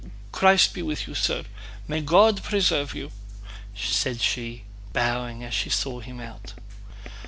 "Christ 0.31 0.73
be 0.73 0.81
with 0.81 1.07
you, 1.07 1.13
sir! 1.13 1.43
May 1.87 2.01
God 2.01 2.41
preserve 2.41 2.95
you!" 2.95 3.11
said 3.75 4.19
she, 4.19 4.63
bowing 4.93 5.43
as 5.43 5.53
she 5.53 5.69
saw 5.69 5.99
him 5.99 6.19
out. 6.19 6.55